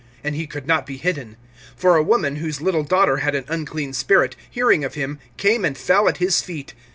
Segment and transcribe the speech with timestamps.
[0.23, 1.37] And he could not be hidden.
[1.79, 5.77] (25)For a woman, whose little daughter had an unclean spirit, hearing of him, came and
[5.77, 6.73] fell at his feet.